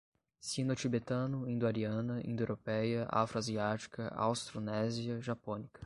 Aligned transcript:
Sino-tibetano, 0.39 1.47
indo-ariana, 1.47 2.21
indo-europeia, 2.25 3.05
afro-asiática, 3.07 4.07
austronésia, 4.15 5.21
japônica 5.21 5.79